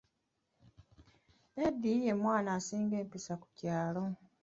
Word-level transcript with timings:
Eddy 1.65 1.93
ye 2.05 2.13
mwana 2.21 2.49
asinga 2.57 2.95
empisa 3.03 3.33
ku 3.41 3.47
kyalo. 3.57 4.03